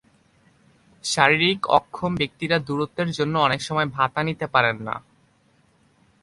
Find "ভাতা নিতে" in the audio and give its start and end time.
3.87-4.45